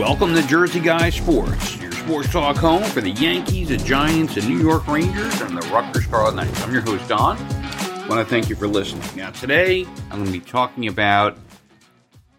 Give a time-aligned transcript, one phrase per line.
[0.00, 4.40] Welcome to Jersey Guy Sports, your sports talk home for the Yankees, the Giants, the
[4.40, 6.62] New York Rangers, and the Rutgers Scarlet Knights.
[6.62, 7.36] I'm your host, Don.
[7.36, 9.06] I want to thank you for listening.
[9.14, 11.36] Now, today I'm going to be talking about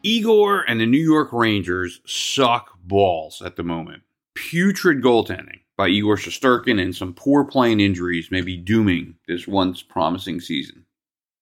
[0.02, 4.02] Igor and the New York Rangers suck balls at the moment.
[4.34, 9.84] Putrid goaltending by Igor Shesterkin and some poor playing injuries may be dooming this once
[9.84, 10.88] promising season.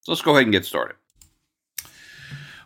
[0.02, 0.98] So let's go ahead and get started.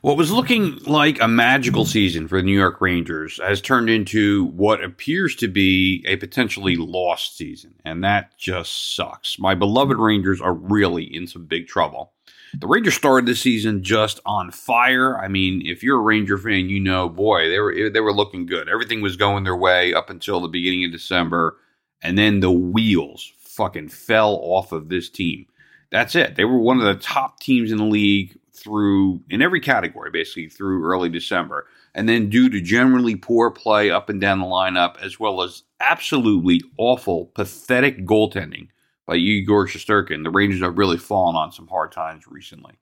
[0.03, 4.47] What was looking like a magical season for the New York Rangers has turned into
[4.47, 9.39] what appears to be a potentially lost season, and that just sucks.
[9.39, 12.11] My beloved Rangers are really in some big trouble.
[12.59, 15.17] The Rangers started this season just on fire.
[15.17, 18.45] I mean, if you're a Ranger fan, you know, boy, they were they were looking
[18.45, 18.67] good.
[18.67, 21.55] Everything was going their way up until the beginning of December,
[22.01, 25.45] and then the wheels fucking fell off of this team.
[25.91, 26.35] That's it.
[26.35, 30.47] They were one of the top teams in the league through in every category basically
[30.47, 31.67] through early December.
[31.95, 35.63] And then due to generally poor play up and down the lineup, as well as
[35.79, 38.69] absolutely awful, pathetic goaltending
[39.05, 42.73] by Igor Shesterkin, the Rangers have really fallen on some hard times recently.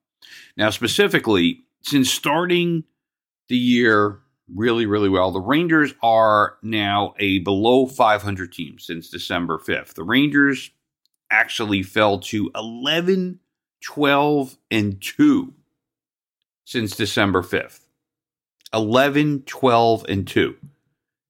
[0.55, 2.83] Now, specifically, since starting
[3.47, 4.19] the year
[4.53, 9.93] really, really well, the Rangers are now a below 500 team since December 5th.
[9.93, 10.71] The Rangers
[11.31, 13.39] actually fell to 11,
[13.81, 15.53] 12, and 2
[16.65, 17.81] since December 5th
[18.73, 20.55] 11, 12, and 2.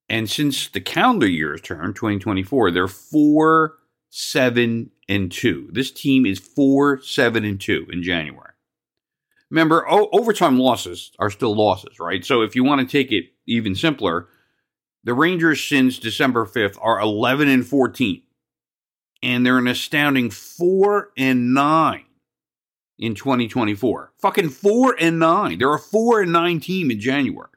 [0.10, 3.78] And since the calendar year turned, 2024, they're 4,
[4.10, 5.70] 7, and 2.
[5.72, 8.52] This team is 4, 7, and 2 in January.
[9.50, 12.24] Remember, o- overtime losses are still losses, right?
[12.24, 14.28] So if you want to take it even simpler,
[15.04, 18.22] the Rangers since December 5th are 11 and 14.
[19.24, 22.06] And they're an astounding 4 and 9
[23.02, 24.14] in 2024.
[24.20, 25.58] Fucking four and nine.
[25.58, 27.50] They're a four and nine team in January.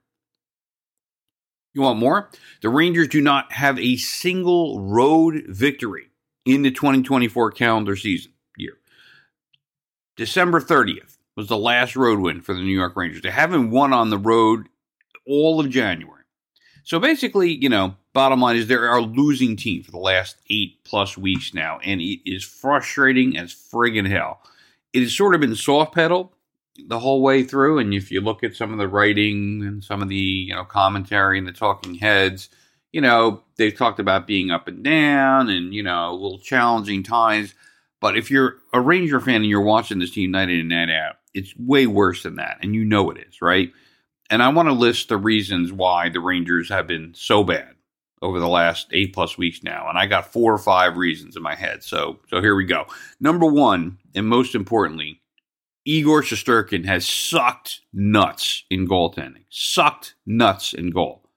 [1.75, 2.31] You want more?
[2.63, 6.11] The Rangers do not have a single road victory
[6.45, 8.79] in the 2024 calendar season year.
[10.17, 13.23] December 30th was the last road win for the New York Rangers.
[13.23, 14.69] They haven't won on the road
[15.27, 16.23] all of January.
[16.85, 20.85] So basically, you know, bottom line is they're a losing team for the last eight
[20.85, 24.41] plus weeks now, and it is frustrating as friggin' hell
[24.95, 26.33] it has sort of been soft pedal
[26.89, 27.79] the whole way through.
[27.79, 30.65] And if you look at some of the writing and some of the you know
[30.65, 32.49] commentary and the talking heads,
[32.93, 37.03] you know they've talked about being up and down and you know a little challenging
[37.03, 37.55] times.
[38.01, 40.91] But if you're a Ranger fan and you're watching this team night in and night
[40.91, 43.73] out, it's way worse than that, and you know it is, right?
[44.31, 47.74] And I want to list the reasons why the Rangers have been so bad
[48.25, 51.43] over the last eight plus weeks now, and I got four or five reasons in
[51.43, 51.85] my head.
[51.85, 52.87] So, so here we go.
[53.21, 55.21] Number one, and most importantly,
[55.85, 59.45] Igor Shesterkin has sucked nuts in goaltending.
[59.51, 61.29] Sucked nuts in goal.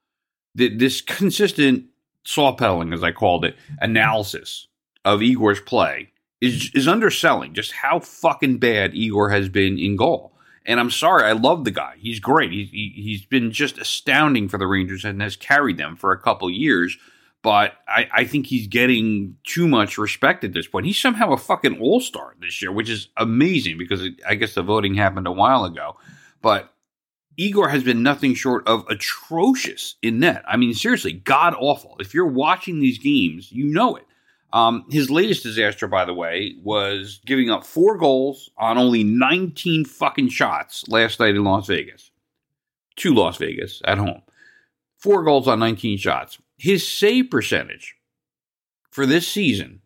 [0.55, 1.87] This consistent
[2.23, 4.67] saw pedaling, as I called it, analysis
[5.03, 10.36] of Igor's play is is underselling just how fucking bad Igor has been in goal.
[10.67, 11.95] And I'm sorry, I love the guy.
[11.97, 12.51] He's great.
[12.51, 16.19] He, he, he's been just astounding for the Rangers and has carried them for a
[16.19, 16.97] couple years.
[17.41, 20.85] But I, I think he's getting too much respect at this point.
[20.85, 24.55] He's somehow a fucking all star this year, which is amazing because it, I guess
[24.55, 25.95] the voting happened a while ago.
[26.41, 26.73] But
[27.37, 30.43] Igor has been nothing short of atrocious in net.
[30.45, 31.95] I mean, seriously, god awful.
[31.99, 34.05] If you're watching these games, you know it.
[34.53, 39.85] Um, his latest disaster, by the way, was giving up four goals on only 19
[39.85, 42.11] fucking shots last night in Las Vegas.
[42.97, 44.21] To Las Vegas at home.
[44.97, 46.39] Four goals on 19 shots.
[46.57, 47.95] His save percentage
[48.89, 49.81] for this season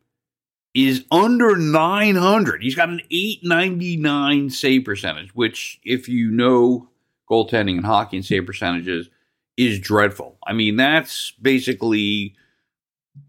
[0.73, 2.63] is under 900.
[2.63, 6.87] He's got an 899 save percentage, which, if you know
[7.29, 9.09] goaltending and hockey and save percentages,
[9.57, 10.37] is dreadful.
[10.47, 12.35] I mean, that's basically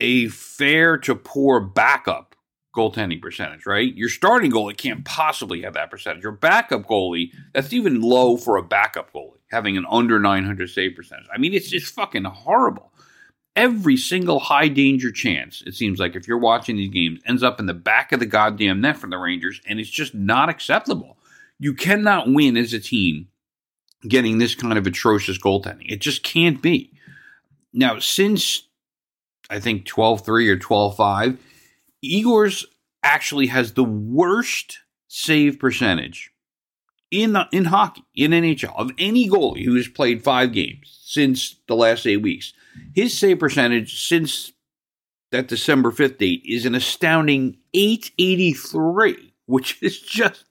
[0.01, 2.35] a fair to poor backup
[2.75, 3.95] goaltending percentage, right?
[3.95, 6.23] Your starting goalie can't possibly have that percentage.
[6.23, 10.97] Your backup goalie, that's even low for a backup goalie, having an under 900 save
[10.97, 11.27] percentage.
[11.33, 12.93] I mean, it's just fucking horrible.
[13.55, 17.61] Every single high danger chance, it seems like, if you're watching these games, ends up
[17.61, 21.19] in the back of the goddamn net for the Rangers, and it's just not acceptable.
[21.59, 23.29] You cannot win as a team
[24.09, 25.93] getting this kind of atrocious goaltending.
[25.93, 26.93] It just can't be.
[27.75, 28.69] Now, since
[29.53, 31.39] I think 12 3 or 12 5.
[32.03, 32.67] Igor's
[33.03, 34.79] actually has the worst
[35.09, 36.33] save percentage
[37.11, 41.77] in in hockey in NHL of any goalie who has played five games since the
[41.77, 42.55] last eight weeks.
[42.95, 44.53] His save percentage since
[45.31, 50.47] that December fifth date is an astounding eight eighty three, which is just,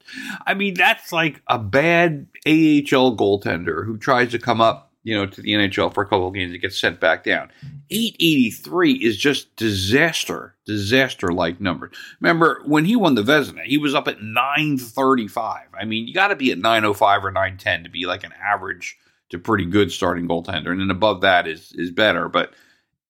[0.45, 5.25] I mean, that's like a bad AHL goaltender who tries to come up you know,
[5.25, 6.53] to the NHL for a couple of games.
[6.53, 7.51] It gets sent back down.
[7.89, 11.95] 883 is just disaster, disaster like numbers.
[12.19, 15.67] Remember when he won the Vezina, he was up at 935.
[15.79, 18.97] I mean, you got to be at 905 or 910 to be like an average
[19.29, 22.27] to pretty good starting goaltender, and then above that is is better.
[22.29, 22.53] But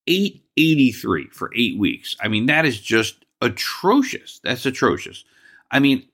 [0.07, 2.15] 883 for eight weeks.
[2.21, 4.39] I mean, that is just atrocious.
[4.43, 5.25] That's atrocious.
[5.71, 6.07] I mean,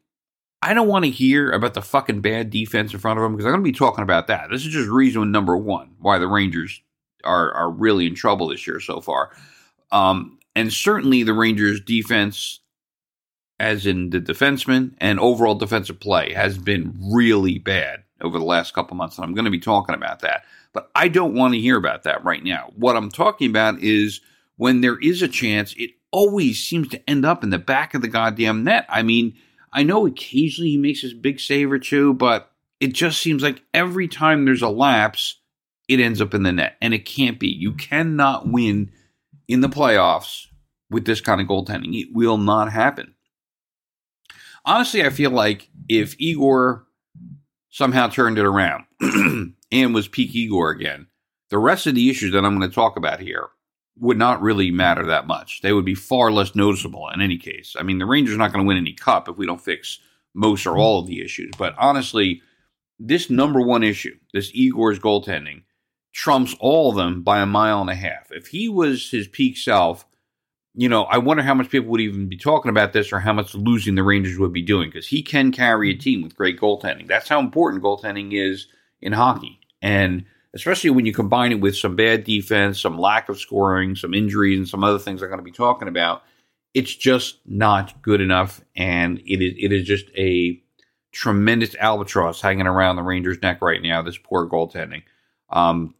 [0.61, 3.45] I don't want to hear about the fucking bad defense in front of them because
[3.45, 4.49] I'm going to be talking about that.
[4.49, 6.81] This is just reason number one why the Rangers
[7.23, 9.31] are are really in trouble this year so far.
[9.91, 12.61] Um, and certainly the Rangers defense,
[13.59, 18.73] as in the defenseman and overall defensive play, has been really bad over the last
[18.73, 19.17] couple months.
[19.17, 20.43] And I'm going to be talking about that.
[20.73, 22.71] But I don't want to hear about that right now.
[22.75, 24.21] What I'm talking about is
[24.57, 28.01] when there is a chance, it always seems to end up in the back of
[28.01, 28.85] the goddamn net.
[28.89, 29.35] I mean,
[29.77, 33.61] I know occasionally he makes his big save or two, but it just seems like
[33.75, 35.39] every time there's a lapse,
[35.87, 36.77] it ends up in the net.
[36.81, 37.49] And it can't be.
[37.49, 38.89] You cannot win
[39.47, 40.47] in the playoffs
[40.89, 41.93] with this kind of goaltending.
[41.93, 43.13] It will not happen.
[44.65, 46.87] Honestly, I feel like if Igor
[47.69, 48.85] somehow turned it around
[49.71, 51.05] and was peak Igor again,
[51.51, 53.49] the rest of the issues that I'm going to talk about here
[53.99, 55.61] would not really matter that much.
[55.61, 57.75] They would be far less noticeable in any case.
[57.77, 59.99] I mean, the Rangers are not going to win any cup if we don't fix
[60.33, 61.51] most or all of the issues.
[61.57, 62.41] But honestly,
[62.99, 65.63] this number one issue, this Igor's goaltending,
[66.13, 68.31] trumps all of them by a mile and a half.
[68.31, 70.05] If he was his peak self,
[70.73, 73.33] you know, I wonder how much people would even be talking about this or how
[73.33, 76.59] much losing the Rangers would be doing because he can carry a team with great
[76.59, 77.07] goaltending.
[77.07, 78.67] That's how important goaltending is
[79.01, 79.59] in hockey.
[79.81, 84.13] And especially when you combine it with some bad defense, some lack of scoring, some
[84.13, 86.23] injuries, and some other things I'm going to be talking about,
[86.73, 88.61] it's just not good enough.
[88.75, 90.61] And it is it is just a
[91.11, 94.01] tremendous albatross hanging around the Rangers' neck right now.
[94.01, 95.03] This poor goaltending.
[95.49, 95.95] Um,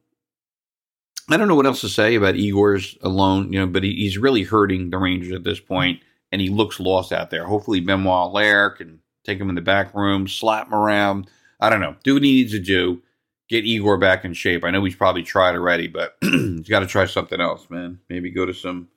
[1.29, 4.17] I don't know what else to say about Igor's alone, you know, but he, he's
[4.17, 6.01] really hurting the Rangers at this point,
[6.31, 7.45] and he looks lost out there.
[7.45, 11.29] Hopefully, Benoit Allaire can take him in the back room, slap him around.
[11.59, 13.01] I don't know, do what he needs to do
[13.49, 14.63] get Igor back in shape.
[14.63, 17.99] I know he's probably tried already, but he's got to try something else, man.
[18.09, 18.89] Maybe go to some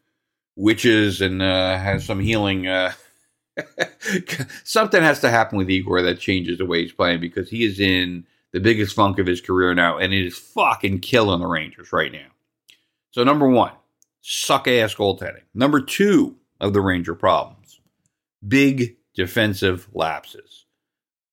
[0.56, 2.66] witches and uh, have some healing.
[2.66, 2.92] Uh,
[4.64, 7.80] something has to happen with Igor that changes the way he's playing because he is
[7.80, 11.92] in the biggest funk of his career now, and it is fucking killing the Rangers
[11.92, 12.26] right now.
[13.12, 13.72] So, number one,
[14.20, 15.42] suck ass goaltending.
[15.54, 17.80] Number two of the Ranger problems,
[18.46, 20.66] big defensive lapses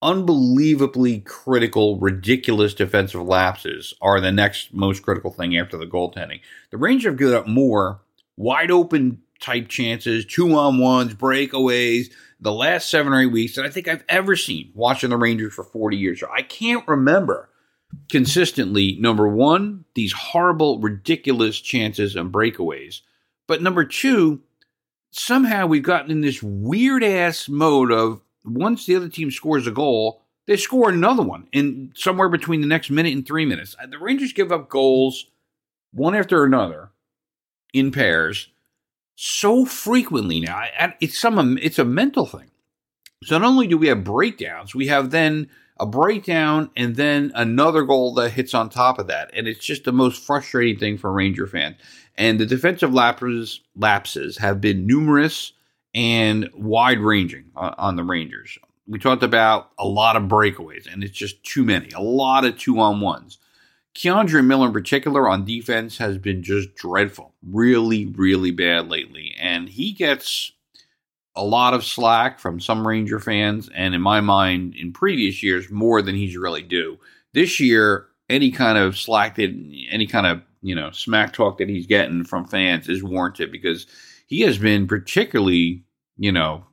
[0.02, 6.42] unbelievably critical, ridiculous defensive lapses are the next most critical thing after the goaltending.
[6.72, 8.02] The Rangers have given up more
[8.36, 13.66] wide open type chances, two on ones, breakaways, the last seven or eight weeks that
[13.66, 16.24] I think I've ever seen watching the Rangers for 40 years.
[16.32, 17.50] I can't remember
[18.10, 23.02] consistently, number one, these horrible, ridiculous chances and breakaways.
[23.48, 24.42] But number two,
[25.12, 29.72] somehow we've gotten in this weird ass mode of once the other team scores a
[29.72, 33.76] goal, they score another one in somewhere between the next minute and three minutes.
[33.82, 35.28] Uh, the Rangers give up goals
[35.92, 36.92] one after another
[37.74, 38.48] in pairs
[39.16, 40.64] so frequently now.
[41.02, 42.51] It's some it's a mental thing.
[43.24, 45.50] So not only do we have breakdowns, we have then
[45.80, 49.84] a breakdown and then another goal that hits on top of that, and it's just
[49.84, 51.77] the most frustrating thing for a Ranger fans.
[52.16, 55.54] And the defensive lapses lapses have been numerous
[55.94, 58.58] and wide ranging on, the Rangers.
[58.88, 62.58] We talked about a lot of breakaways, and it's just too many, a lot of
[62.58, 63.38] two on ones.
[63.96, 69.36] K'Andre Miller, in particular, on defense has been just dreadful, really, really bad lately.
[69.39, 70.51] And he gets
[71.36, 75.70] a lot of slack from some Ranger fans, and in my mind, in previous years,
[75.72, 77.00] more than he's really due.
[77.34, 79.50] This year, any kind of slack that,
[79.89, 83.88] any kind of you know smack talk that he's getting from fans is warranted because
[84.27, 85.84] he has been particularly
[86.17, 86.65] you know,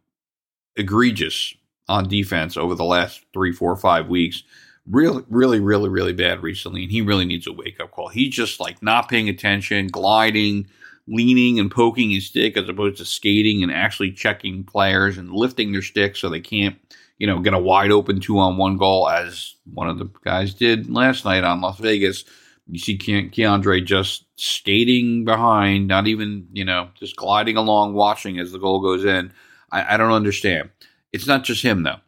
[0.76, 1.54] egregious
[1.88, 4.42] on defense over the last three, four, five weeks.
[4.86, 8.08] Really, really, really, really bad recently, and he really needs a wake up call.
[8.08, 10.66] He's just like not paying attention, gliding,
[11.06, 15.72] leaning and poking his stick as opposed to skating and actually checking players and lifting
[15.72, 16.76] their stick so they can't,
[17.18, 20.52] you know, get a wide open two on one goal as one of the guys
[20.52, 22.24] did last night on Las Vegas.
[22.66, 28.38] You see Ke- K'Andre just skating behind, not even, you know, just gliding along, watching
[28.38, 29.32] as the goal goes in.
[29.70, 30.70] I, I don't understand.
[31.12, 32.00] It's not just him, though.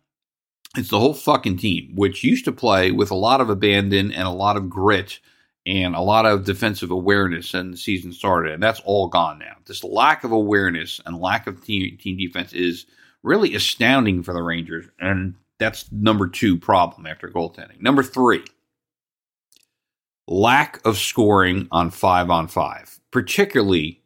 [0.76, 4.26] It's the whole fucking team, which used to play with a lot of abandon and
[4.26, 5.20] a lot of grit
[5.66, 8.52] and a lot of defensive awareness and the season started.
[8.52, 9.56] And that's all gone now.
[9.66, 12.86] This lack of awareness and lack of team, team defense is
[13.22, 14.86] really astounding for the Rangers.
[15.00, 17.80] And that's number two problem after goaltending.
[17.80, 18.44] Number three,
[20.28, 24.02] lack of scoring on five on five, particularly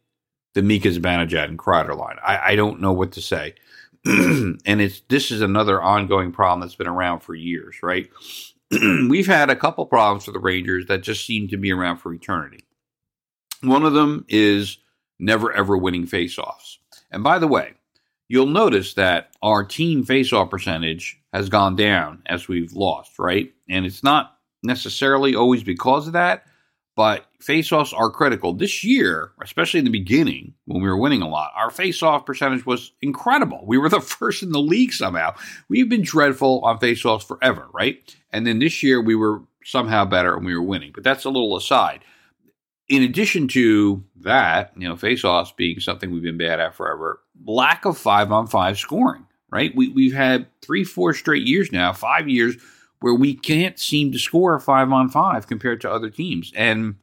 [0.53, 2.17] the Mika Zibanejad and Kreider line.
[2.23, 3.55] I, I don't know what to say.
[4.05, 8.09] and it's this is another ongoing problem that's been around for years, right?
[8.71, 12.13] We've had a couple problems for the Rangers that just seem to be around for
[12.13, 12.65] eternity.
[13.61, 14.79] One of them is
[15.19, 16.77] never ever winning faceoffs.
[17.11, 17.73] And by the way,
[18.27, 23.53] you'll notice that our team faceoff percentage has gone down as we've lost, right?
[23.69, 26.45] And it's not necessarily always because of that,
[26.95, 28.53] but faceoffs are critical.
[28.53, 32.65] This year, especially in the beginning when we were winning a lot, our faceoff percentage
[32.65, 33.63] was incredible.
[33.65, 35.35] We were the first in the league somehow.
[35.69, 38.15] We've been dreadful on faceoffs forever, right?
[38.31, 40.91] And then this year we were somehow better and we were winning.
[40.93, 42.01] But that's a little aside.
[42.89, 47.85] In addition to that, you know, faceoffs being something we've been bad at forever, lack
[47.85, 49.73] of five on five scoring, right?
[49.73, 52.57] We, we've had three, four straight years now, five years
[53.01, 56.51] where we can't seem to score five on five compared to other teams.
[56.55, 56.95] And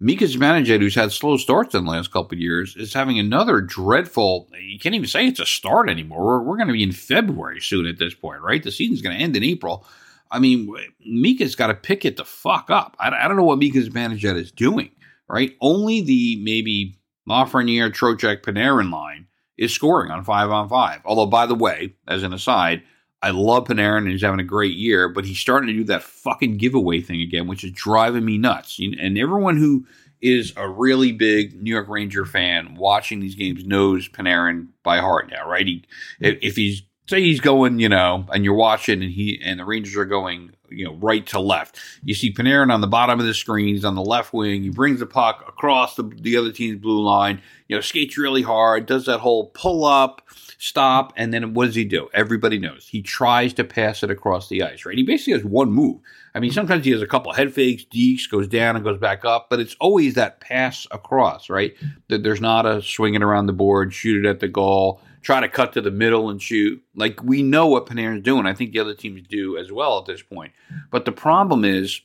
[0.00, 3.60] Mika Zibanejad, who's had slow starts in the last couple of years, is having another
[3.60, 4.48] dreadful.
[4.58, 6.24] You can't even say it's a start anymore.
[6.24, 8.62] We're, we're going to be in February soon at this point, right?
[8.62, 9.86] The season's going to end in April.
[10.30, 12.96] I mean, Mika's got to pick it the fuck up.
[12.98, 14.90] I, I don't know what Mika Zibanejad is doing,
[15.28, 15.54] right?
[15.60, 16.96] Only the maybe
[17.28, 19.26] Lafreniere, Trocheck, Panarin line
[19.58, 21.02] is scoring on five on five.
[21.04, 22.82] Although, by the way, as an aside,
[23.22, 26.02] I love Panarin and he's having a great year, but he's starting to do that
[26.02, 28.78] fucking giveaway thing again, which is driving me nuts.
[28.78, 29.86] And everyone who
[30.22, 35.30] is a really big New York Ranger fan watching these games knows Panarin by heart
[35.30, 35.66] now, right?
[35.66, 35.84] He,
[36.20, 39.96] if he's say he's going, you know, and you're watching and he and the Rangers
[39.96, 41.78] are going, you know, right to left.
[42.04, 44.62] You see Panarin on the bottom of the screen, he's on the left wing.
[44.62, 48.42] He brings the puck across the, the other team's blue line, you know, skates really
[48.42, 50.22] hard, does that whole pull up,
[50.60, 52.08] stop, and then what does he do?
[52.14, 52.86] Everybody knows.
[52.88, 54.96] He tries to pass it across the ice, right?
[54.96, 56.00] He basically has one move.
[56.34, 59.24] I mean, sometimes he has a couple head fakes, dekes, goes down and goes back
[59.24, 61.74] up, but it's always that pass across, right?
[62.08, 65.48] That there's not a swinging around the board, shoot it at the goal try to
[65.48, 66.82] cut to the middle and shoot.
[66.94, 68.46] Like we know what Panarin's doing.
[68.46, 70.52] I think the other teams do as well at this point.
[70.90, 72.00] But the problem is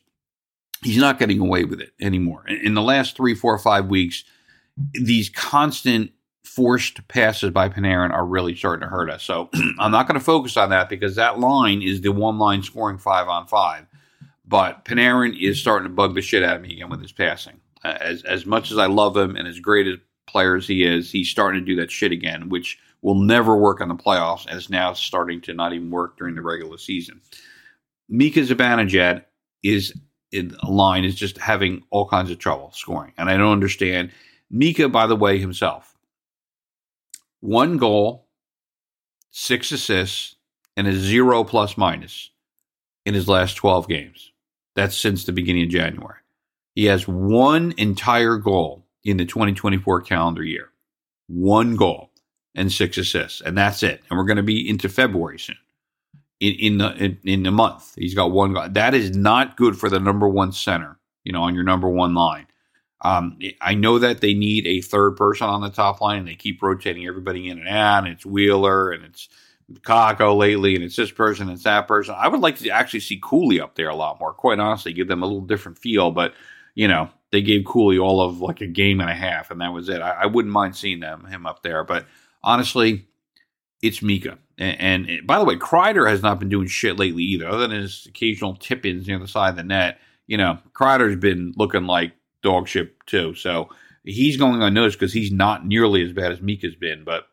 [0.84, 2.44] he's not getting away with it anymore.
[2.48, 4.24] In, in the last three, four, five weeks,
[4.94, 6.12] these constant
[6.46, 9.24] forced passes by Panarin are really starting to hurt us.
[9.24, 9.50] So
[9.80, 12.98] I'm not going to focus on that because that line is the one line scoring
[12.98, 13.86] five on five.
[14.48, 17.60] But Panarin is starting to bug the shit out of me again with his passing.
[17.84, 19.98] As as much as I love him and as great a
[20.28, 23.82] player as he is, he's starting to do that shit again, which will never work
[23.82, 27.22] in the playoffs and is now starting to not even work during the regular season.
[28.10, 29.24] Mika Zibanejad
[29.64, 29.94] is
[30.32, 34.12] in line is just having all kinds of trouble scoring, and I don't understand.
[34.52, 35.95] Mika, by the way, himself,
[37.46, 38.28] one goal,
[39.30, 40.36] six assists,
[40.76, 42.32] and a zero plus minus
[43.06, 44.32] in his last 12 games.
[44.76, 46.20] That's since the beginning of January.
[46.74, 50.70] He has one entire goal in the 2024 calendar year.
[51.28, 52.12] One goal
[52.56, 54.02] and six assists, and that's it.
[54.10, 55.58] And we're going to be into February soon.
[56.42, 58.68] In in the in, in a month, he's got one guy.
[58.68, 61.00] That is not good for the number one center.
[61.24, 62.48] You know, on your number one line.
[63.02, 66.36] Um, I know that they need a third person on the top line, and they
[66.36, 68.06] keep rotating everybody in and out.
[68.06, 69.30] And it's Wheeler and it's
[69.82, 72.16] Kakko lately, and it's this person, it's that person.
[72.18, 74.34] I would like to actually see Cuylle up there a lot more.
[74.34, 76.12] Quite honestly, give them a little different feel.
[76.12, 76.34] But
[76.76, 79.74] you know, they gave Cuylle all of like a game and a half, and that
[79.74, 80.02] was it.
[80.02, 82.06] I, I wouldn't mind seeing them him up there, but
[82.44, 83.08] honestly,
[83.82, 84.38] it's Mika.
[84.58, 87.82] And, and, by the way, Kreider has not been doing shit lately either, other than
[87.82, 90.00] his occasional tip ins near the side of the net.
[90.28, 92.14] You know, Kreider's been looking like
[92.46, 93.36] dog shit too.
[93.36, 93.70] So
[94.06, 97.04] he's going unnoticed because he's not nearly as bad as Mika's been.
[97.04, 97.28] But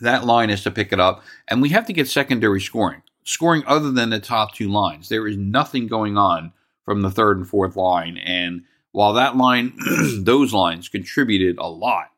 [0.00, 1.22] that line is to pick it up.
[1.48, 5.08] And we have to get secondary scoring, scoring other than the top two lines.
[5.08, 6.52] There is nothing going on
[6.84, 8.16] from the third and fourth line.
[8.16, 9.76] And while that line,
[10.20, 12.10] those lines contributed a lot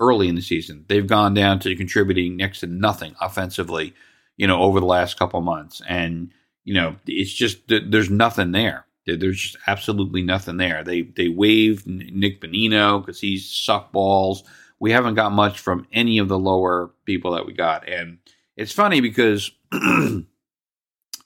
[0.00, 0.84] early in the season.
[0.88, 3.94] They've gone down to contributing next to nothing offensively,
[4.36, 5.80] you know, over the last couple months.
[5.88, 6.32] And,
[6.64, 8.86] you know, it's just there's nothing there.
[9.06, 10.82] There's just absolutely nothing there.
[10.82, 14.44] They they waived Nick Bonino because he's suck balls.
[14.80, 17.88] We haven't got much from any of the lower people that we got.
[17.88, 18.18] And
[18.56, 20.26] it's funny because in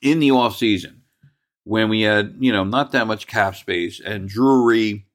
[0.02, 1.02] the off season,
[1.64, 5.08] when we had, you know, not that much cap space and Drury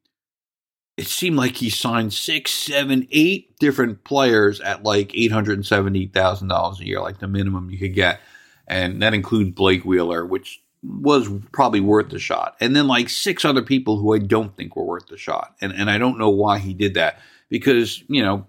[0.98, 5.66] it seemed like he signed six, seven, eight different players at like eight hundred and
[5.66, 8.20] seventy thousand dollars a year, like the minimum you could get,
[8.68, 13.46] and that includes Blake Wheeler, which was probably worth the shot, and then like six
[13.46, 16.30] other people who I don't think were worth the shot, and and I don't know
[16.30, 18.48] why he did that because you know,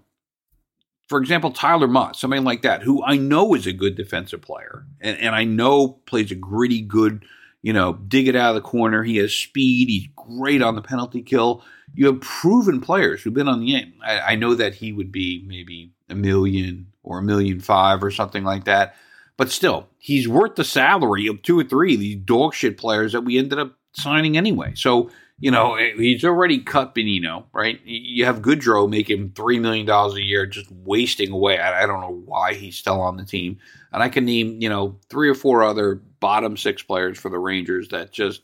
[1.07, 4.85] for example, Tyler Motte, somebody like that, who I know is a good defensive player,
[5.01, 7.25] and and I know plays a gritty, good
[7.65, 9.01] you know, dig it out of the corner.
[9.01, 9.89] He has speed.
[9.89, 11.63] He's great on the penalty kill.
[11.95, 13.95] You have proven players who've been on the game.
[14.05, 18.11] I, I know that he would be maybe a million or a million five or
[18.11, 18.95] something like that.
[19.37, 23.11] But still, he's worth the salary of two or three of these dog shit players
[23.11, 24.73] that we ended up signing anyway.
[24.75, 27.79] So, you know, eh, he's already cut Bonino, right?
[27.83, 31.59] You have Goodrow making $3 million a year just wasting away.
[31.59, 33.57] I, don't know why he's still on the team.
[33.91, 37.39] And I can name, you know, three or four other bottom six players for the
[37.39, 38.43] Rangers that just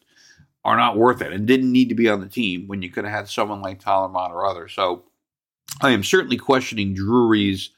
[0.64, 3.06] are not worth it and didn't need to be on the team when you could
[3.06, 4.74] have had someone like Tyler Motte or others.
[4.74, 5.06] So
[5.82, 7.72] I am certainly questioning Drury's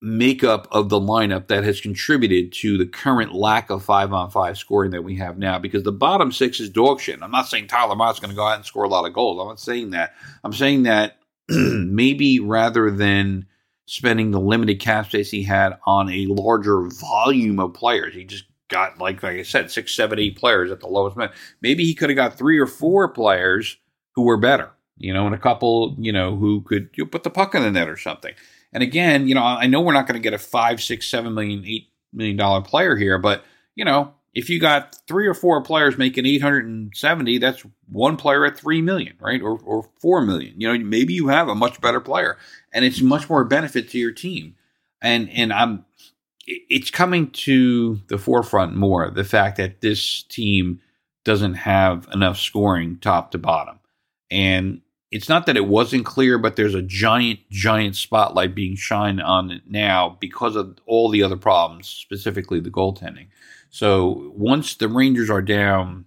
[0.00, 4.56] makeup of the lineup that has contributed to the current lack of five on five
[4.56, 7.20] scoring that we have now because the bottom six is dog shit.
[7.20, 9.40] I'm not saying Tyler Motte's going to go out and score a lot of goals.
[9.40, 10.14] I'm not saying that.
[10.44, 13.46] I'm saying that maybe rather than
[13.86, 18.44] spending the limited cap space he had on a larger volume of players, he just
[18.68, 21.16] got like like I said, six, seven, eight players at the lowest.
[21.60, 23.78] Maybe he could have got three or four players
[24.14, 27.24] who were better, you know, and a couple, you know, who could you know, put
[27.24, 28.34] the puck in the net or something.
[28.72, 31.34] And again, you know, I know we're not going to get a five, six, seven
[31.34, 33.44] million, eight million dollar player here, but
[33.74, 38.58] you know, if you got three or four players making 870, that's one player at
[38.58, 39.40] three million, right?
[39.42, 40.60] Or or four million.
[40.60, 42.36] You know, maybe you have a much better player,
[42.72, 44.54] and it's much more benefit to your team.
[45.00, 45.84] And and I'm,
[46.46, 50.80] it's coming to the forefront more the fact that this team
[51.24, 53.80] doesn't have enough scoring top to bottom,
[54.30, 59.22] and it's not that it wasn't clear, but there's a giant, giant spotlight being shined
[59.22, 63.28] on it now because of all the other problems, specifically the goaltending.
[63.70, 66.06] So once the Rangers are down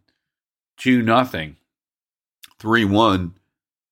[0.77, 1.57] two nothing,
[2.59, 3.35] three one,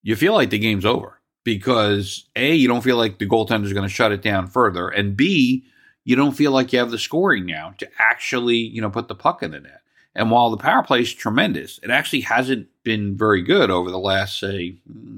[0.03, 3.73] you feel like the game's over because a you don't feel like the goaltender is
[3.73, 5.65] going to shut it down further, and b
[6.03, 9.15] you don't feel like you have the scoring now to actually you know put the
[9.15, 9.81] puck in the net.
[10.19, 13.97] And while the power play is tremendous, it actually hasn't been very good over the
[13.97, 14.75] last, say,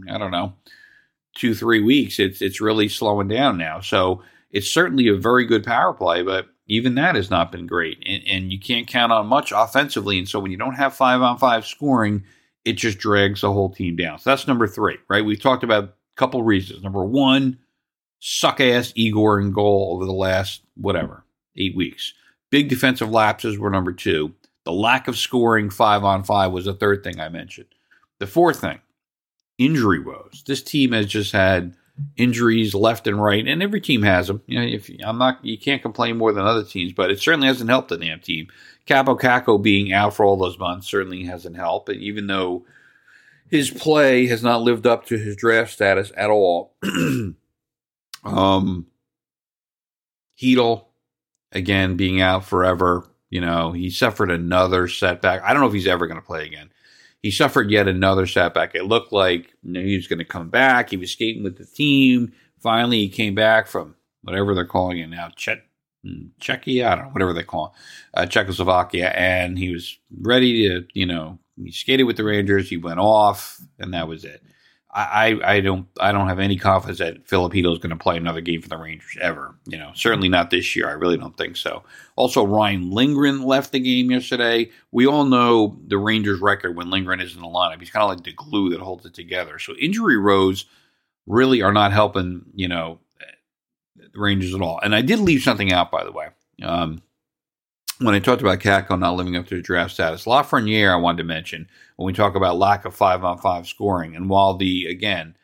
[0.08, 0.54] I don't know,
[1.36, 2.20] two, three weeks.
[2.20, 3.80] It's it's really slowing down now.
[3.80, 7.98] So it's certainly a very good power play, but even that has not been great.
[8.06, 10.20] And, and you can't count on much offensively.
[10.20, 12.24] And so when you don't have five on five scoring,
[12.64, 14.20] it just drags the whole team down.
[14.20, 15.26] So that's number three, right?
[15.26, 16.84] We've talked about a couple reasons.
[16.84, 17.58] Number one,
[18.20, 21.24] suck ass Igor in goal over the last whatever,
[21.58, 22.14] eight weeks.
[22.52, 24.36] Big defensive lapses were number two.
[24.65, 27.69] The lack of scoring five on five was the third thing I mentioned.
[28.19, 28.80] The fourth thing,
[29.58, 30.43] injury woes.
[30.45, 31.76] This team has just had
[32.17, 34.41] injuries left and right, and every team has them.
[34.45, 37.47] You know, if I'm not, you can't complain more than other teams, but it certainly
[37.47, 38.47] hasn't helped the damn team.
[38.88, 42.65] Kaapo Kakko being out for all those months certainly hasn't helped, And even though
[43.52, 46.74] his play has not lived up to his draft status at all.
[48.24, 48.88] um,
[50.39, 50.86] Chytil,
[51.52, 55.41] again, being out forever you know, he suffered another setback.
[55.41, 56.70] I don't know if he's ever going to play again.
[57.24, 58.76] He suffered yet another setback.
[58.76, 60.89] It looked like you know, he was going to come back.
[60.89, 62.34] He was skating with the team.
[62.60, 65.60] Finally, he came back from whatever they're calling it now, Czech,
[66.04, 70.67] hmm, Czechia, I don't know, whatever they call it, uh, Czechoslovakia, and he was ready
[70.67, 72.70] to, you know, he skated with the Rangers.
[72.70, 74.44] He went off, and that was it.
[74.93, 78.41] I, I don't I don't have any confidence that Filipino is going to play another
[78.41, 79.56] game for the Rangers ever.
[79.65, 80.89] You know, certainly not this year.
[80.89, 81.84] I really don't think so.
[82.17, 84.69] Also, Ryan Lindgren left the game yesterday.
[84.91, 87.80] We all know the Rangers' record when Lindgren is in the lineup.
[87.80, 89.60] He's kind of like the glue that holds it together.
[89.60, 90.65] So injury rows
[91.25, 92.43] really are not helping.
[92.54, 92.99] You know,
[94.13, 94.80] the Rangers at all.
[94.84, 96.27] And I did leave something out, by the way.
[96.62, 97.01] Um,
[97.99, 101.19] when I talked about Kakko not living up to the draft status, Lafreniere I wanted
[101.19, 101.67] to mention
[102.02, 104.16] when we talk about lack of five on five scoring.
[104.16, 105.36] And while the again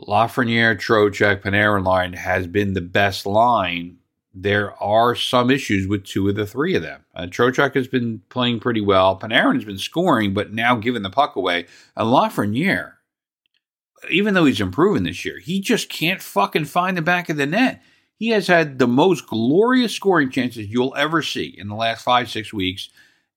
[0.00, 3.96] Lafreniere, Trocheck, Panarin line has been the best line,
[4.34, 7.06] there are some issues with two of the three of them.
[7.14, 9.18] Uh, Trocheck has been playing pretty well.
[9.18, 11.66] Panarin has been scoring, but now giving the puck away.
[11.96, 12.92] And Lafreniere,
[14.10, 17.46] even though he's improving this year, he just can't fucking find the back of the
[17.46, 17.82] net.
[18.18, 22.28] He has had the most glorious scoring chances you'll ever see in the last five,
[22.30, 22.90] six weeks.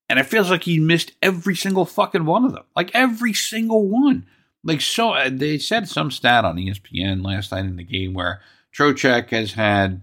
[0.09, 2.63] And it feels like he missed every single fucking one of them.
[2.75, 4.25] Like every single one.
[4.63, 8.41] Like so, uh, they said some stat on ESPN last night in the game where
[8.75, 10.01] Trocheck has had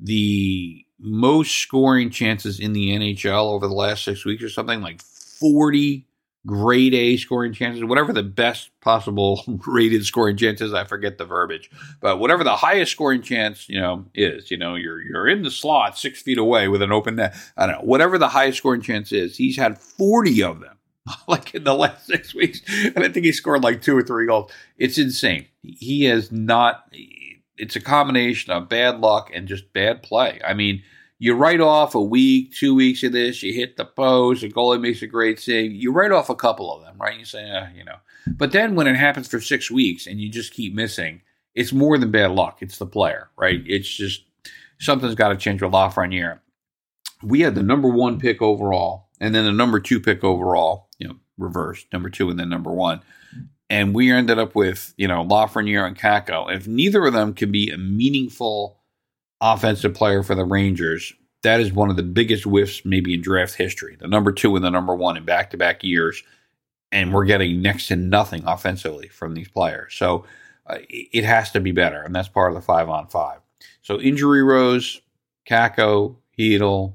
[0.00, 5.00] the most scoring chances in the NHL over the last six weeks or something like
[5.00, 6.07] 40
[6.48, 10.72] grade A scoring chances, whatever the best possible rated scoring chances.
[10.72, 14.74] I forget the verbiage, but whatever the highest scoring chance, you know, is, you know,
[14.74, 17.36] you're you're in the slot six feet away with an open net.
[17.56, 20.74] I don't know, whatever the highest scoring chance is, he's had 40 of them.
[21.26, 24.26] Like in the last six weeks, and I think he scored like two or three
[24.26, 24.50] goals.
[24.76, 25.46] It's insane.
[25.62, 26.92] He has not.
[27.56, 30.38] It's a combination of bad luck and just bad play.
[30.46, 30.82] I mean,
[31.18, 34.80] you write off a week, two weeks of this, you hit the post, the goalie
[34.80, 35.72] makes a great save.
[35.72, 37.18] You write off a couple of them, right?
[37.18, 37.96] You say, eh, you know.
[38.26, 41.22] But then when it happens for six weeks and you just keep missing,
[41.54, 42.58] it's more than bad luck.
[42.60, 43.62] It's the player, right?
[43.66, 44.22] It's just
[44.78, 46.38] something's got to change with Lafreniere.
[47.22, 51.08] We had the number one pick overall, and then the number two pick overall, you
[51.08, 53.00] know, reverse number two and then number one.
[53.70, 56.54] And we ended up with, you know, Lafreniere and Kakko.
[56.54, 58.77] If neither of them can be a meaningful
[59.40, 63.54] offensive player for the Rangers, that is one of the biggest whiffs maybe in draft
[63.54, 63.96] history.
[63.98, 66.22] The number two and the number one in back to back years.
[66.90, 69.94] And we're getting next to nothing offensively from these players.
[69.94, 70.24] So
[70.66, 72.02] uh, it has to be better.
[72.02, 73.40] And that's part of the five on five.
[73.82, 75.00] So injury rose,
[75.48, 76.94] Kakko, Chytil,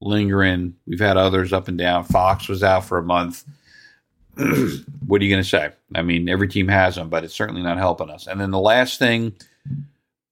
[0.00, 0.76] Lindgren.
[0.86, 2.04] We've had others up and down.
[2.04, 3.44] Fox was out for a month.
[4.36, 5.70] what are you going to say?
[5.94, 8.26] I mean, every team has them, but it's certainly not helping us.
[8.26, 9.34] And then the last thing,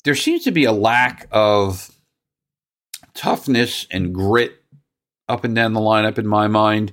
[0.04, 1.90] there seems to be a lack of
[3.14, 4.62] toughness and grit
[5.28, 6.92] up and down the lineup in my mind.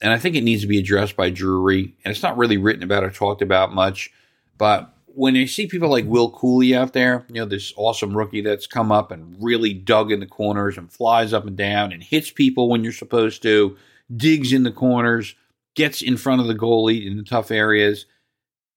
[0.00, 1.96] And I think it needs to be addressed by Drury.
[2.04, 4.10] And it's not really written about or talked about much.
[4.58, 8.42] But when I see people like Will Cuylle out there, you know, this awesome rookie
[8.42, 12.02] that's come up and really dug in the corners and flies up and down and
[12.02, 13.76] hits people when you're supposed to,
[14.14, 15.34] digs in the corners,
[15.74, 18.04] gets in front of the goalie in the tough areas.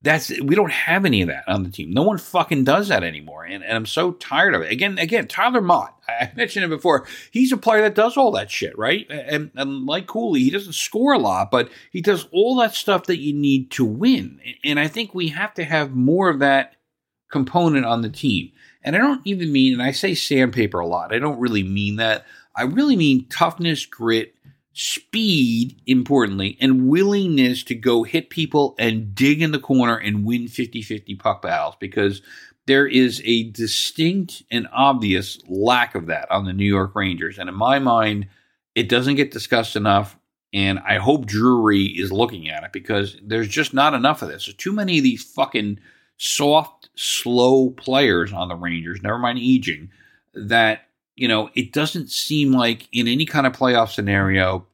[0.02, 1.92] That's we don't have any of that on the team.
[1.92, 4.72] No one fucking does that anymore, and, and I'm so tired of it.
[4.72, 5.94] Again, again, Tyler Motte.
[6.08, 7.06] I mentioned it before.
[7.32, 9.06] He's a player that does all that shit, right?
[9.10, 13.04] And, and like Cuylle, he doesn't score a lot, but he does all that stuff
[13.06, 14.40] that you need to win.
[14.64, 16.76] And I think we have to have more of that
[17.30, 18.52] component on the team.
[18.84, 21.14] And I don't even mean, and I say sandpaper a lot.
[21.14, 22.26] I don't really mean that.
[22.56, 24.34] I really mean toughness, grit,
[24.74, 30.48] speed, importantly, and willingness to go hit people and dig in the corner and win
[30.48, 32.22] 50 50 puck battles because
[32.68, 37.40] there is a distinct and obvious lack of that on the New York Rangers.
[37.40, 38.28] And in my mind,
[38.76, 40.18] it doesn't get discussed enough.
[40.54, 44.46] And I hope Drury is looking at it because there's just not enough of this.
[44.46, 45.80] There's too many of these fucking
[46.18, 49.90] soft, slow players on the Rangers, never mind aging,
[50.34, 50.89] that
[51.20, 54.66] you know, it doesn't seem like in any kind of playoff scenario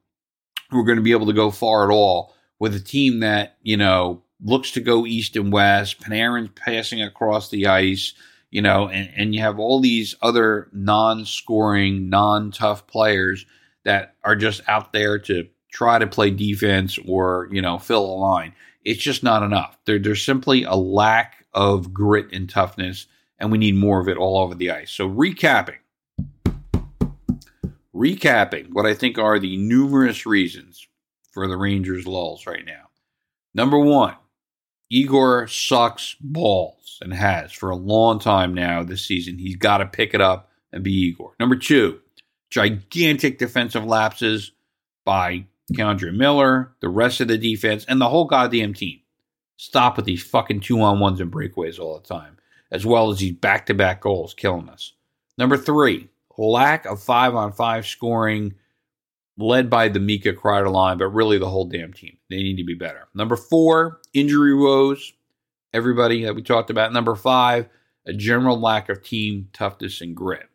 [0.71, 3.77] we're going to be able to go far at all with a team that, you
[3.77, 8.13] know, looks to go east and west, Panarin's passing across the ice,
[8.51, 13.45] you know, and, and you have all these other non scoring, non tough players
[13.83, 18.17] that are just out there to try to play defense or, you know, fill a
[18.17, 18.53] line.
[18.83, 19.77] It's just not enough.
[19.85, 23.07] There, there's simply a lack of grit and toughness,
[23.39, 24.91] and we need more of it all over the ice.
[24.91, 25.77] So, recapping
[27.95, 30.87] recapping what I think are the numerous reasons
[31.31, 32.89] for the Rangers' lulls right now.
[33.53, 34.15] Number one,
[34.89, 39.39] Igor sucks balls and has for a long time now this season.
[39.39, 41.35] He's got to pick it up and be Igor.
[41.39, 41.99] Number two,
[42.49, 44.51] gigantic defensive lapses
[45.05, 48.99] by K'Andre Miller, the rest of the defense, and the whole goddamn team.
[49.57, 52.37] Stop with these fucking two on ones and breakaways all the time,
[52.71, 54.93] as well as these back to back goals killing us.
[55.37, 58.55] Number three, lack of five on five scoring
[59.37, 62.17] led by the Mika Kreider line, but really the whole damn team.
[62.29, 63.07] They need to be better.
[63.13, 65.13] Number four, injury woes.
[65.73, 66.93] Everybody that we talked about.
[66.93, 67.67] Number five,
[68.05, 70.47] a general lack of team toughness and grit.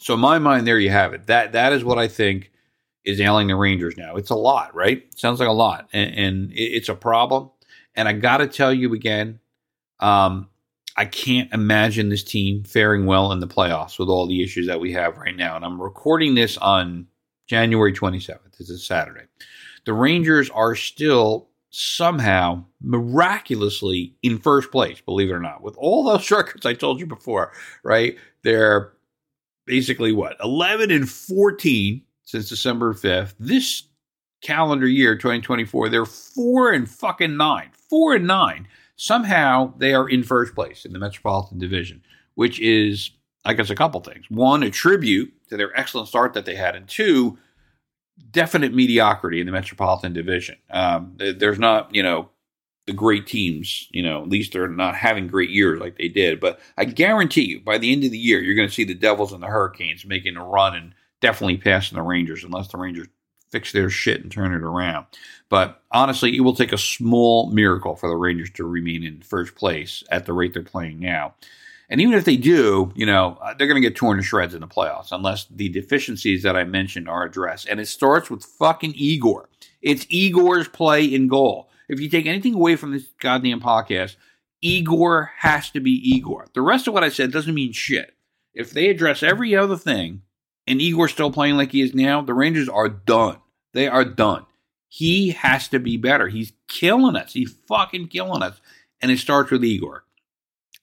[0.00, 1.26] So in my mind, there you have it.
[1.26, 2.50] That that is what I think
[3.04, 4.16] is ailing the Rangers now.
[4.16, 5.02] It's a lot, right?
[5.16, 7.50] Sounds like a lot, and, and it's a problem.
[7.94, 9.38] And I got to tell you again,
[10.00, 10.48] um,
[10.96, 14.80] I can't imagine this team faring well in the playoffs with all the issues that
[14.80, 15.56] we have right now.
[15.56, 17.06] And I'm recording this on
[17.46, 18.58] January 27th.
[18.58, 19.24] This is Saturday.
[19.84, 26.04] The Rangers are still somehow miraculously in first place, believe it or not, with all
[26.04, 27.52] those records I told you before,
[27.82, 28.16] right?
[28.42, 28.92] They're
[29.66, 33.34] basically what, 11 and 14 since December 5th.
[33.38, 33.84] This
[34.42, 38.68] calendar year, 2024, they're four and fucking nine, four and nine
[39.02, 42.00] somehow they are in first place in the Metropolitan Division,
[42.36, 43.10] which is,
[43.44, 44.26] I guess, a couple things.
[44.28, 47.36] One, a tribute to their excellent start that they had, and two,
[48.30, 50.56] definite mediocrity in the Metropolitan Division.
[50.70, 52.30] Um, there's not, you know,
[52.86, 56.38] the great teams, you know, at least they're not having great years like they did.
[56.38, 58.94] But I guarantee you, by the end of the year, you're going to see the
[58.94, 63.08] Devils and the Hurricanes making a run and definitely passing the Rangers, unless the Rangers
[63.52, 65.06] fix their shit and turn it around.
[65.48, 69.54] But honestly, it will take a small miracle for the Rangers to remain in first
[69.54, 71.34] place at the rate they're playing now.
[71.90, 74.54] And even if they do, you know, uh, they're going to get torn to shreds
[74.54, 77.68] in the playoffs unless the deficiencies that I mentioned are addressed.
[77.68, 79.50] And it starts with fucking Igor.
[79.82, 81.68] It's Igor's play in goal.
[81.90, 84.16] If you take anything away from this goddamn podcast,
[84.62, 86.46] Igor has to be Igor.
[86.54, 88.14] The rest of what I said doesn't mean shit.
[88.54, 90.22] If they address every other thing,
[90.66, 93.38] and Igor's still playing like he is now, the Rangers are done.
[93.72, 94.46] They are done.
[94.88, 96.28] He has to be better.
[96.28, 97.32] He's killing us.
[97.32, 98.60] He's fucking killing us.
[99.00, 100.04] And it starts with Igor.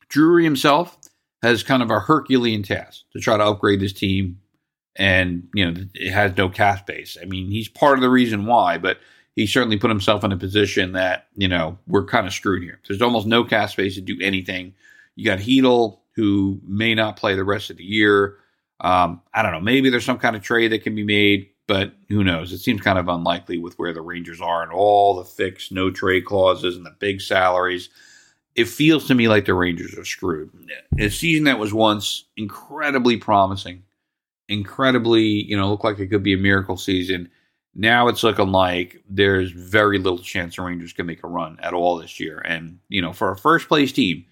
[0.09, 0.97] Drury himself
[1.43, 4.39] has kind of a Herculean task to try to upgrade this team.
[4.95, 7.17] And, you know, it has no cap space.
[7.21, 8.97] I mean, he's part of the reason why, but
[9.35, 12.79] he certainly put himself in a position that, you know, we're kind of screwed here.
[12.87, 14.73] There's almost no cap space to do anything.
[15.15, 18.37] You got Chytil, who may not play the rest of the year.
[18.81, 19.59] Um, I don't know.
[19.59, 22.51] Maybe there's some kind of trade that can be made, but who knows?
[22.53, 25.91] It seems kind of unlikely with where the Rangers are and all the fixed no
[25.91, 27.89] trade clauses and the big salaries.
[28.55, 30.51] It feels to me like the Rangers are screwed.
[30.97, 33.83] A season that was once incredibly promising,
[34.47, 37.29] incredibly, you know, looked like it could be a miracle season.
[37.75, 41.73] Now it's looking like there's very little chance the Rangers can make a run at
[41.73, 42.39] all this year.
[42.39, 44.25] And, you know, for a first place team,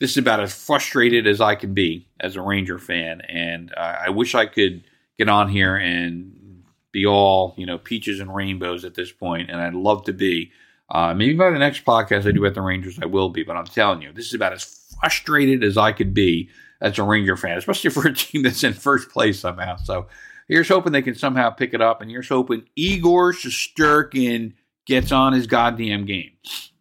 [0.00, 3.96] this is about as frustrated as I can be as a Ranger fan, and uh,
[4.06, 4.84] I wish I could
[5.18, 9.60] get on here and be all you know peaches and rainbows at this point, and
[9.60, 10.52] I'd love to be.
[10.90, 13.42] Uh, maybe by the next podcast I do at the Rangers, I will be.
[13.42, 14.64] But I'm telling you, this is about as
[15.00, 18.74] frustrated as I could be as a Ranger fan, especially for a team that's in
[18.74, 19.76] first place somehow.
[19.76, 20.06] So
[20.48, 24.52] here's hoping they can somehow pick it up, and here's hoping Igor Shesterkin
[24.86, 26.32] gets on his goddamn game.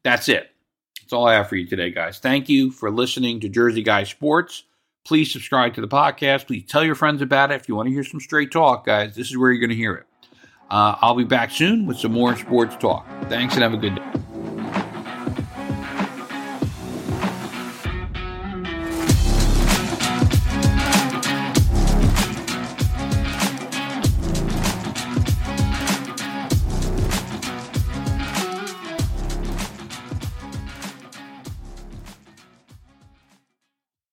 [0.04, 0.53] That's it.
[1.13, 2.17] That's all I have for you today, guys.
[2.17, 4.63] Thank you for listening to Jersey Guy Sports.
[5.06, 6.47] Please subscribe to the podcast.
[6.47, 7.62] Please tell your friends about it.
[7.62, 9.76] If you want to hear some straight talk, guys, this is where you're going to
[9.76, 10.08] hear it.
[10.71, 13.06] Uh, I'll be back soon with some more sports talk.
[13.30, 14.33] Thanks and have a good day.